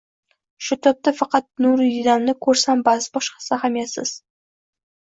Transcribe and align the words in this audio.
Shu 0.67 0.77
tobda 0.87 1.13
faqat 1.19 1.47
nuridiydamni 1.67 2.37
ko`rsam 2.49 2.83
bas, 2.91 3.13
boshqasi 3.21 3.57
ahamiyatsiz 3.63 4.19